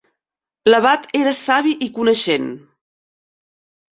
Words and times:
L'abat 0.69 1.03
era 1.19 1.33
savi 1.41 1.75
i 1.87 1.91
coneixent. 1.99 2.47